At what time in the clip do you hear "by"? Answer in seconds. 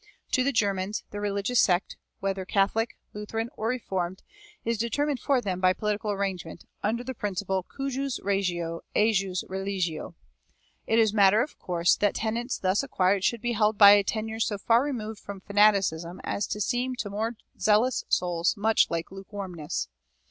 5.59-5.73, 13.77-13.91